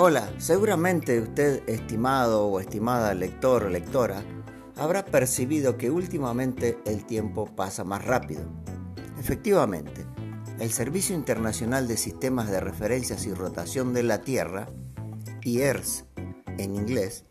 Hola, 0.00 0.30
seguramente 0.38 1.20
usted, 1.20 1.68
estimado 1.68 2.46
o 2.46 2.60
estimada 2.60 3.14
lector 3.14 3.64
o 3.64 3.68
lectora, 3.68 4.22
habrá 4.76 5.04
percibido 5.04 5.76
que 5.76 5.90
últimamente 5.90 6.78
el 6.86 7.04
tiempo 7.04 7.46
pasa 7.46 7.82
más 7.82 8.04
rápido. 8.04 8.42
Efectivamente, 9.18 10.06
el 10.60 10.70
Servicio 10.70 11.16
Internacional 11.16 11.88
de 11.88 11.96
Sistemas 11.96 12.48
de 12.48 12.60
Referencias 12.60 13.26
y 13.26 13.34
Rotación 13.34 13.92
de 13.92 14.04
la 14.04 14.20
Tierra, 14.20 14.68
IERS 15.42 16.04
en 16.58 16.76
inglés, 16.76 17.24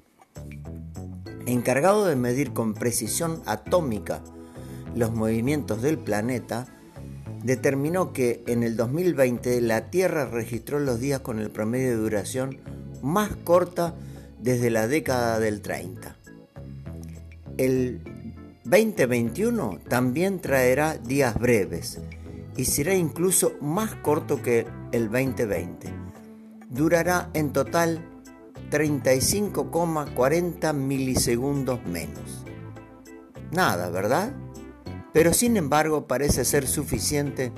encargado 1.45 2.05
de 2.05 2.17
medir 2.17 2.51
con 2.51 2.73
precisión 2.73 3.41
atómica 3.45 4.21
los 4.93 5.13
movimientos 5.13 5.81
del 5.81 5.97
planeta, 5.97 6.67
determinó 7.43 8.13
que 8.13 8.43
en 8.47 8.63
el 8.63 8.75
2020 8.75 9.61
la 9.61 9.89
Tierra 9.89 10.25
registró 10.25 10.79
los 10.79 10.99
días 10.99 11.21
con 11.21 11.39
el 11.39 11.49
promedio 11.49 11.89
de 11.89 11.95
duración 11.95 12.57
más 13.01 13.35
corta 13.43 13.95
desde 14.39 14.69
la 14.69 14.87
década 14.87 15.39
del 15.39 15.61
30. 15.61 16.15
El 17.57 18.01
2021 18.65 19.79
también 19.87 20.39
traerá 20.39 20.97
días 20.97 21.39
breves 21.39 21.99
y 22.55 22.65
será 22.65 22.95
incluso 22.95 23.53
más 23.61 23.95
corto 23.95 24.41
que 24.41 24.65
el 24.91 25.09
2020. 25.09 25.93
Durará 26.69 27.29
en 27.33 27.53
total 27.53 28.01
35,40 28.71 30.73
milisegundos 30.73 31.85
menos. 31.85 32.43
Nada, 33.51 33.89
¿verdad? 33.89 34.33
Pero 35.17 35.33
sin 35.33 35.57
embargo 35.57 36.05
parece 36.05 36.45
ser 36.45 36.67
suficiente 36.67 37.51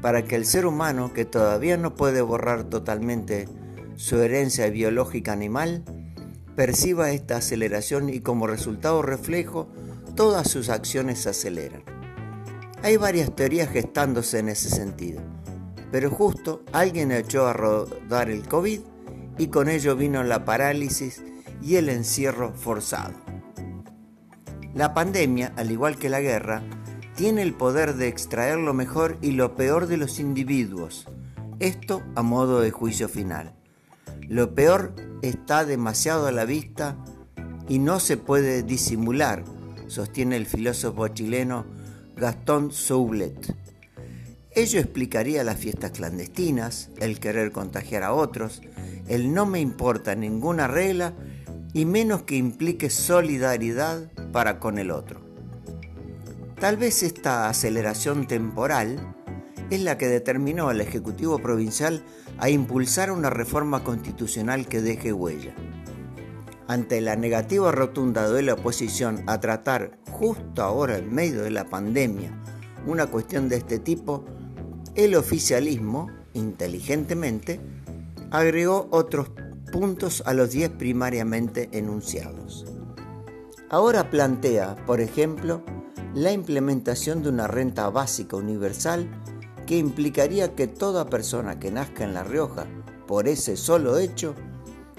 para 0.00 0.24
que 0.24 0.36
el 0.36 0.46
ser 0.46 0.64
humano, 0.64 1.12
que 1.12 1.26
todavía 1.26 1.76
no 1.76 1.94
puede 1.94 2.22
borrar 2.22 2.64
totalmente 2.64 3.46
su 3.96 4.16
herencia 4.22 4.70
biológica 4.70 5.32
animal, 5.32 5.84
perciba 6.56 7.10
esta 7.10 7.36
aceleración 7.36 8.08
y 8.08 8.20
como 8.20 8.46
resultado 8.46 9.02
reflejo 9.02 9.68
todas 10.16 10.50
sus 10.50 10.70
acciones 10.70 11.18
se 11.18 11.28
aceleran. 11.28 11.82
Hay 12.82 12.96
varias 12.96 13.36
teorías 13.36 13.68
gestándose 13.68 14.38
en 14.38 14.48
ese 14.48 14.70
sentido, 14.70 15.20
pero 15.92 16.10
justo 16.10 16.64
alguien 16.72 17.12
echó 17.12 17.48
a 17.48 17.52
rodar 17.52 18.30
el 18.30 18.48
COVID 18.48 18.80
y 19.36 19.48
con 19.48 19.68
ello 19.68 19.94
vino 19.94 20.24
la 20.24 20.46
parálisis 20.46 21.22
y 21.60 21.76
el 21.76 21.90
encierro 21.90 22.54
forzado. 22.54 23.27
La 24.78 24.94
pandemia, 24.94 25.52
al 25.56 25.72
igual 25.72 25.98
que 25.98 26.08
la 26.08 26.20
guerra, 26.20 26.62
tiene 27.16 27.42
el 27.42 27.52
poder 27.52 27.96
de 27.96 28.06
extraer 28.06 28.58
lo 28.58 28.74
mejor 28.74 29.18
y 29.20 29.32
lo 29.32 29.56
peor 29.56 29.88
de 29.88 29.96
los 29.96 30.20
individuos, 30.20 31.08
esto 31.58 32.00
a 32.14 32.22
modo 32.22 32.60
de 32.60 32.70
juicio 32.70 33.08
final. 33.08 33.56
Lo 34.28 34.54
peor 34.54 34.94
está 35.20 35.64
demasiado 35.64 36.28
a 36.28 36.30
la 36.30 36.44
vista 36.44 36.96
y 37.68 37.80
no 37.80 37.98
se 37.98 38.18
puede 38.18 38.62
disimular, 38.62 39.42
sostiene 39.88 40.36
el 40.36 40.46
filósofo 40.46 41.08
chileno 41.08 41.66
Gastón 42.14 42.70
Soublet. 42.70 43.56
Ello 44.52 44.78
explicaría 44.78 45.42
las 45.42 45.58
fiestas 45.58 45.90
clandestinas, 45.90 46.90
el 47.00 47.18
querer 47.18 47.50
contagiar 47.50 48.04
a 48.04 48.12
otros, 48.12 48.62
el 49.08 49.34
no 49.34 49.44
me 49.44 49.58
importa 49.58 50.14
ninguna 50.14 50.68
regla 50.68 51.14
y 51.72 51.84
menos 51.84 52.22
que 52.22 52.36
implique 52.36 52.90
solidaridad 52.90 54.10
para 54.32 54.58
con 54.58 54.78
el 54.78 54.90
otro. 54.90 55.20
Tal 56.60 56.76
vez 56.76 57.02
esta 57.02 57.48
aceleración 57.48 58.26
temporal 58.26 59.14
es 59.70 59.80
la 59.82 59.98
que 59.98 60.08
determinó 60.08 60.68
al 60.68 60.80
Ejecutivo 60.80 61.38
Provincial 61.38 62.02
a 62.38 62.50
impulsar 62.50 63.10
una 63.10 63.30
reforma 63.30 63.84
constitucional 63.84 64.66
que 64.66 64.80
deje 64.80 65.12
huella. 65.12 65.54
Ante 66.66 67.00
la 67.00 67.16
negativa 67.16 67.70
rotunda 67.72 68.28
de 68.30 68.42
la 68.42 68.54
oposición 68.54 69.22
a 69.26 69.40
tratar 69.40 69.98
justo 70.10 70.62
ahora 70.62 70.98
en 70.98 71.14
medio 71.14 71.42
de 71.42 71.50
la 71.50 71.64
pandemia 71.64 72.32
una 72.86 73.06
cuestión 73.06 73.48
de 73.48 73.56
este 73.56 73.78
tipo, 73.78 74.24
el 74.94 75.14
oficialismo, 75.14 76.10
inteligentemente, 76.34 77.60
agregó 78.30 78.88
otros 78.90 79.30
puntos 79.78 80.24
a 80.26 80.34
los 80.34 80.50
10 80.50 80.70
primariamente 80.70 81.68
enunciados. 81.70 82.66
Ahora 83.70 84.10
plantea, 84.10 84.74
por 84.86 85.00
ejemplo, 85.00 85.62
la 86.14 86.32
implementación 86.32 87.22
de 87.22 87.28
una 87.28 87.46
renta 87.46 87.88
básica 87.88 88.34
universal 88.34 89.08
que 89.68 89.78
implicaría 89.78 90.56
que 90.56 90.66
toda 90.66 91.08
persona 91.08 91.60
que 91.60 91.70
nazca 91.70 92.02
en 92.02 92.12
La 92.12 92.24
Rioja 92.24 92.66
por 93.06 93.28
ese 93.28 93.56
solo 93.56 93.98
hecho 93.98 94.34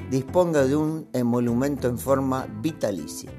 disponga 0.09 0.63
de 0.63 0.77
un 0.77 1.09
emolumento 1.11 1.89
en 1.89 1.97
forma 1.97 2.47
vitalicia. 2.61 3.31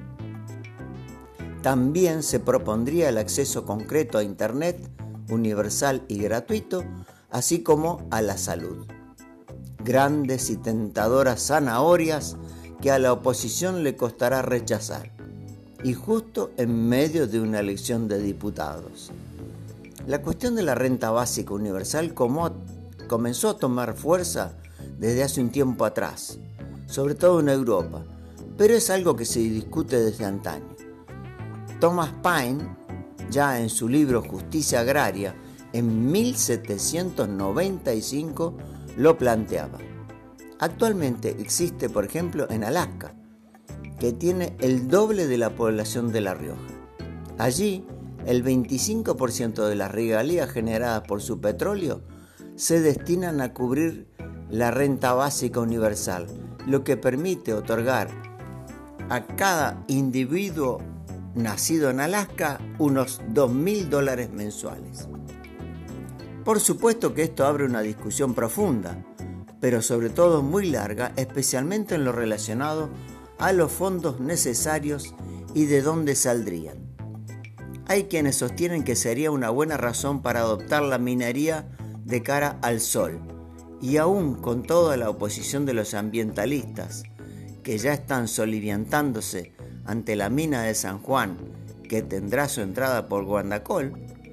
También 1.63 2.23
se 2.23 2.39
propondría 2.39 3.09
el 3.09 3.17
acceso 3.17 3.65
concreto 3.65 4.19
a 4.19 4.25
Internet 4.25 4.91
universal 5.31 6.05
y 6.07 6.19
gratuito, 6.19 6.85
así 7.31 7.63
como 7.63 8.07
a 8.11 8.21
la 8.21 8.37
salud. 8.37 9.00
Grandes 9.85 10.51
y 10.51 10.57
tentadoras 10.57 11.47
zanahorias 11.47 12.37
que 12.81 12.91
a 12.91 12.99
la 12.99 13.13
oposición 13.13 13.83
le 13.83 13.97
costará 13.97 14.43
rechazar 14.43 15.11
y 15.83 15.95
justo 15.95 16.51
en 16.57 16.89
medio 16.89 17.27
de 17.27 17.41
una 17.41 17.59
elección 17.61 18.09
de 18.09 18.21
diputados. 18.21 19.11
La 20.07 20.23
cuestión 20.23 20.55
de 20.55 20.63
la 20.63 20.75
renta 20.75 21.11
básica 21.11 21.53
universal 21.55 22.15
comenzó 22.15 23.51
a 23.51 23.57
tomar 23.57 23.95
fuerza 23.95 24.53
desde 24.99 25.23
hace 25.23 25.41
un 25.41 25.51
tiempo 25.51 25.85
atrás, 25.85 26.39
sobre 26.87 27.15
todo 27.15 27.41
en 27.41 27.49
Europa, 27.49 28.05
pero 28.59 28.75
es 28.75 28.91
algo 28.91 29.17
que 29.17 29.25
se 29.25 29.41
discute 29.41 29.99
desde 30.01 30.27
antaño. 30.27 30.69
Thomas 31.81 32.13
Paine, 32.23 32.77
ya 33.31 33.61
en 33.61 33.71
su 33.71 33.89
libro 33.89 34.23
Justicia 34.23 34.81
Agraria, 34.81 35.35
en 35.73 36.11
1795 36.11 38.55
lo 38.97 39.17
planteaba. 39.19 39.79
Actualmente 40.59 41.37
existe, 41.41 41.89
por 41.89 42.05
ejemplo, 42.05 42.47
en 42.51 42.65
Alaska, 42.65 43.15
que 43.99 44.13
tiene 44.13 44.57
el 44.61 44.89
doble 44.89 45.27
de 45.27 45.39
la 45.39 45.51
población 45.51 46.13
de 46.13 46.21
La 46.21 46.35
Rioja. 46.35 46.61
Allí, 47.39 47.87
el 48.27 48.45
25% 48.45 49.67
de 49.67 49.75
las 49.75 49.91
regalías 49.91 50.51
generadas 50.51 51.03
por 51.07 51.23
su 51.23 51.41
petróleo 51.41 52.03
se 52.57 52.81
destinan 52.81 53.41
a 53.41 53.55
cubrir 53.55 54.09
la 54.51 54.71
renta 54.71 55.15
básica 55.15 55.61
universal, 55.61 56.27
lo 56.67 56.85
que 56.85 56.97
permite 56.97 57.55
otorgar 57.55 58.11
a 59.09 59.27
cada 59.27 59.83
individuo 59.89 60.79
nacido 61.35 61.91
en 61.91 62.01
Alaska 62.01 62.61
unos 62.79 63.21
2.000 63.33 63.89
dólares 63.89 64.31
mensuales. 64.31 65.09
Por 66.51 66.59
supuesto 66.59 67.15
que 67.15 67.23
esto 67.23 67.47
abre 67.47 67.65
una 67.65 67.81
discusión 67.81 68.35
profunda, 68.35 69.05
pero 69.61 69.83
sobre 69.83 70.11
todo 70.11 70.43
muy 70.43 70.69
larga, 70.69 71.13
especialmente 71.15 71.95
en 71.95 72.05
lo 72.05 72.11
relacionado 72.11 72.91
a 73.39 73.53
los 73.53 73.71
fondos 73.71 74.19
necesarios 74.19 75.15
y 75.55 75.67
de 75.67 75.81
dónde 75.81 76.17
saldrían. 76.17 76.97
Hay 77.87 78.07
quienes 78.07 78.35
sostienen 78.35 78.83
que 78.83 78.97
sería 78.97 79.31
una 79.31 79.51
buena 79.51 79.77
razón 79.77 80.23
para 80.23 80.41
adoptar 80.41 80.83
la 80.83 80.99
minería 80.99 81.69
de 82.05 82.21
cara 82.25 82.59
al 82.63 82.81
sol, 82.81 83.21
y 83.81 83.99
aún 83.99 84.35
con 84.35 84.65
toda 84.65 84.97
la 84.97 85.09
oposición 85.09 85.65
de 85.67 85.75
los 85.75 85.95
ambientalistas, 85.95 87.05
que 87.63 87.79
ya 87.79 87.93
están 87.93 88.27
soliviantándose 88.27 89.55
ante 89.85 90.17
la 90.17 90.31
mina 90.31 90.65
de 90.65 90.75
San 90.75 90.99
Juan, 90.99 91.39
que 91.89 92.03
tendrá 92.03 92.49
su 92.49 92.61
entrada 92.61 93.07
por 93.07 93.25
Guandacol, 93.25 93.93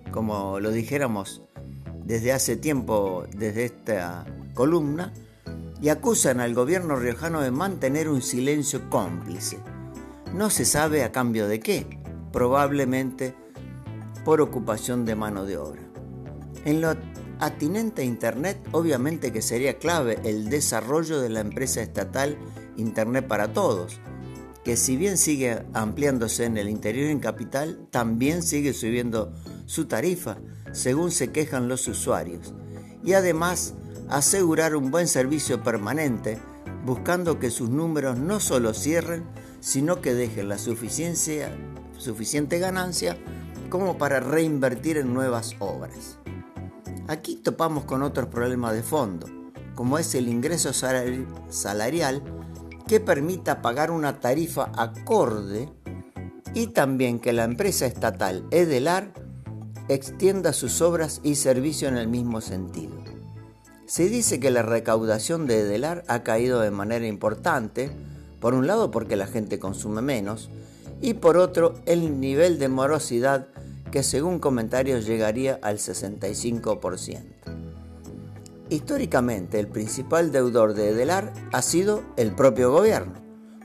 como 0.09 0.59
lo 0.59 0.71
dijéramos 0.71 1.43
desde 2.07 2.31
hace 2.31 2.55
tiempo, 2.55 3.25
desde 3.35 3.65
esta 3.65 4.25
columna, 4.53 5.13
y 5.81 5.89
acusan 5.89 6.39
al 6.39 6.53
gobierno 6.53 6.95
riojano 6.95 7.41
de 7.41 7.51
mantener 7.51 8.07
un 8.07 8.21
silencio 8.21 8.89
cómplice. 8.89 9.59
No 10.33 10.49
se 10.49 10.63
sabe 10.63 11.03
a 11.03 11.11
cambio 11.11 11.49
de 11.49 11.59
qué, 11.59 11.85
probablemente 12.31 13.35
por 14.23 14.39
ocupación 14.39 15.03
de 15.03 15.15
mano 15.15 15.43
de 15.45 15.57
obra. 15.57 15.81
En 16.63 16.79
lo 16.79 16.95
atinente 17.39 18.03
a 18.03 18.05
Internet, 18.05 18.57
obviamente 18.71 19.33
que 19.33 19.41
sería 19.41 19.77
clave 19.77 20.17
el 20.23 20.49
desarrollo 20.49 21.19
de 21.19 21.29
la 21.29 21.41
empresa 21.41 21.81
estatal 21.81 22.37
Internet 22.77 23.27
para 23.27 23.51
Todos, 23.51 23.99
que 24.67 24.75
si 24.75 24.97
bien 24.97 25.17
sigue 25.17 25.63
ampliándose 25.73 26.43
en 26.43 26.57
el 26.57 26.67
interior 26.67 27.09
en 27.09 27.21
capital, 27.21 27.87
también 27.89 28.43
sigue 28.43 28.73
subiendo 28.73 29.31
su 29.65 29.85
tarifa, 29.85 30.39
según 30.73 31.11
se 31.11 31.31
quejan 31.31 31.69
los 31.69 31.87
usuarios. 31.87 32.53
Y 33.01 33.13
además 33.13 33.75
asegurar 34.09 34.75
un 34.75 34.91
buen 34.91 35.07
servicio 35.07 35.63
permanente, 35.63 36.37
buscando 36.85 37.39
que 37.39 37.49
sus 37.49 37.69
números 37.69 38.19
no 38.19 38.41
solo 38.41 38.73
cierren, 38.73 39.23
sino 39.61 40.01
que 40.01 40.13
dejen 40.13 40.49
la 40.49 40.57
suficiente 40.57 42.59
ganancia 42.59 43.17
como 43.69 43.97
para 43.97 44.19
reinvertir 44.19 44.97
en 44.97 45.13
nuevas 45.13 45.55
obras. 45.59 46.19
Aquí 47.07 47.37
topamos 47.37 47.85
con 47.85 48.03
otros 48.03 48.27
problemas 48.27 48.73
de 48.73 48.83
fondo, 48.83 49.27
como 49.75 49.97
es 49.97 50.13
el 50.13 50.27
ingreso 50.27 50.73
salarial, 50.73 52.21
que 52.87 52.99
permita 52.99 53.61
pagar 53.61 53.91
una 53.91 54.19
tarifa 54.19 54.71
acorde 54.75 55.69
y 56.53 56.67
también 56.67 57.19
que 57.19 57.33
la 57.33 57.43
empresa 57.43 57.85
estatal 57.85 58.45
Edelar 58.51 59.11
extienda 59.89 60.53
sus 60.53 60.81
obras 60.81 61.19
y 61.23 61.35
servicios 61.35 61.91
en 61.91 61.97
el 61.97 62.07
mismo 62.07 62.41
sentido. 62.41 62.95
Se 63.85 64.09
dice 64.09 64.39
que 64.39 64.51
la 64.51 64.63
recaudación 64.63 65.47
de 65.47 65.59
Edelar 65.59 66.03
ha 66.07 66.23
caído 66.23 66.59
de 66.61 66.71
manera 66.71 67.07
importante, 67.07 67.89
por 68.39 68.53
un 68.53 68.67
lado 68.67 68.91
porque 68.91 69.15
la 69.15 69.27
gente 69.27 69.59
consume 69.59 70.01
menos 70.01 70.49
y 71.01 71.13
por 71.13 71.37
otro 71.37 71.75
el 71.85 72.19
nivel 72.19 72.59
de 72.59 72.69
morosidad 72.69 73.47
que 73.91 74.03
según 74.03 74.39
comentarios 74.39 75.05
llegaría 75.05 75.59
al 75.61 75.77
65%. 75.77 77.66
Históricamente 78.69 79.59
el 79.59 79.67
principal 79.67 80.31
deudor 80.31 80.73
de 80.73 80.89
Edelar 80.89 81.33
ha 81.53 81.61
sido 81.61 82.03
el 82.17 82.33
propio 82.33 82.71
gobierno, 82.71 83.13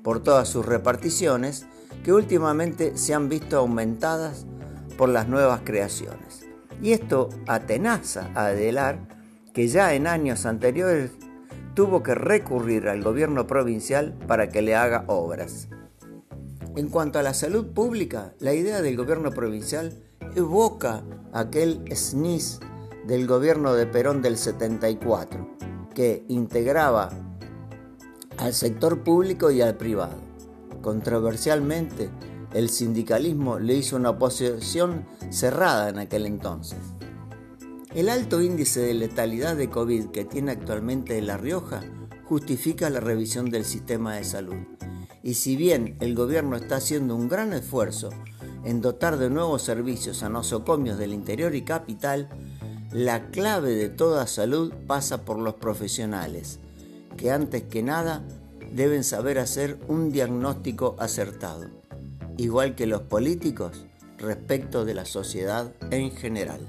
por 0.05 0.23
todas 0.23 0.49
sus 0.49 0.65
reparticiones 0.65 1.67
que 2.05 2.13
últimamente 2.13 2.97
se 2.97 3.13
han 3.13 3.29
visto 3.29 3.59
aumentadas 3.59 4.47
por 4.97 5.09
las 5.09 5.29
nuevas 5.29 5.63
creaciones. 5.65 6.47
Y 6.81 6.93
esto 6.93 7.31
atenaza 7.49 8.31
a 8.35 8.47
Adelar, 8.47 9.09
que 9.53 9.67
ya 9.67 9.95
en 9.95 10.07
años 10.07 10.47
anteriores 10.47 11.11
tuvo 11.75 12.03
que 12.03 12.15
recurrir 12.15 12.89
al 12.89 13.03
gobierno 13.03 13.47
provincial 13.47 14.17
para 14.29 14.51
que 14.51 14.63
le 14.63 14.77
haga 14.77 15.05
obras. 15.09 15.69
En 16.77 16.89
cuanto 16.89 17.19
a 17.19 17.23
la 17.23 17.35
salud 17.35 17.73
pública, 17.73 18.35
la 18.39 18.55
idea 18.55 18.83
del 18.83 18.97
gobierno 18.97 19.31
provincial 19.31 19.93
evoca 20.35 21.03
aquel 21.33 21.85
SNIS 21.95 22.61
del 23.07 23.27
gobierno 23.27 23.75
de 23.75 23.87
Perón 23.87 24.23
del 24.23 24.37
74, 24.37 25.57
que 25.95 26.25
integraba 26.29 27.11
al 28.39 28.55
sector 28.55 29.03
público 29.03 29.51
y 29.51 29.61
al 29.61 29.77
privado. 29.77 30.17
Controversialmente, 30.81 32.11
el 32.55 32.69
sindicalismo 32.69 33.59
le 33.59 33.75
hizo 33.75 33.97
una 33.97 34.11
oposición 34.11 35.07
cerrada 35.31 35.89
en 35.89 35.99
aquel 35.99 36.27
entonces. 36.27 36.79
El 37.95 38.09
alto 38.09 38.41
índice 38.41 38.81
de 38.81 38.95
letalidad 38.95 39.57
de 39.57 39.69
COVID 39.69 40.07
que 40.07 40.25
tiene 40.25 40.53
actualmente 40.53 41.21
La 41.21 41.37
Rioja 41.37 41.83
justifica 42.25 42.89
la 42.89 43.01
revisión 43.01 43.51
del 43.51 43.65
sistema 43.65 44.17
de 44.17 44.25
salud. 44.25 44.57
Y 45.23 45.35
si 45.35 45.57
bien 45.57 45.97
el 46.01 46.15
gobierno 46.15 46.57
está 46.57 46.77
haciendo 46.77 47.15
un 47.15 47.29
gran 47.29 47.53
esfuerzo 47.53 48.11
en 48.65 48.81
dotar 48.81 49.19
de 49.19 49.31
nuevos 49.31 49.63
servicios 49.63 50.23
a 50.23 50.29
nosocomios 50.29 50.99
del 50.99 51.13
interior 51.13 51.55
y 51.55 51.63
capital, 51.63 52.29
la 52.93 53.31
clave 53.31 53.71
de 53.75 53.89
toda 53.89 54.27
salud 54.27 54.73
pasa 54.87 55.25
por 55.25 55.39
los 55.39 55.55
profesionales, 55.55 56.59
que 57.17 57.31
antes 57.31 57.63
que 57.63 57.83
nada 57.83 58.23
deben 58.73 59.03
saber 59.03 59.39
hacer 59.39 59.79
un 59.89 60.11
diagnóstico 60.11 60.97
acertado, 60.99 61.69
igual 62.37 62.75
que 62.75 62.87
los 62.87 63.03
políticos 63.03 63.87
respecto 64.19 64.85
de 64.85 64.95
la 64.95 65.07
sociedad 65.07 65.73
en 65.91 66.11
general. 66.11 66.61